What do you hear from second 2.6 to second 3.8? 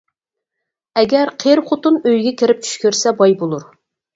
چۈش كۆرسە باي بولۇر.